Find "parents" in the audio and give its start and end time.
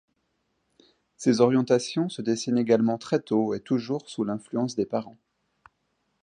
4.87-5.19